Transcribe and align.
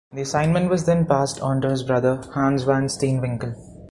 The 0.11 0.21
assignment 0.23 0.67
was 0.71 0.85
then 0.85 1.05
passed 1.05 1.39
on 1.41 1.61
to 1.61 1.69
his 1.69 1.83
brother, 1.83 2.23
Hans 2.33 2.63
van 2.63 2.87
Steenwinckel. 2.87 3.53